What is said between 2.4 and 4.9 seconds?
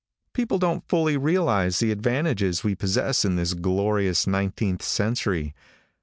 we possess in this glorious nineteenth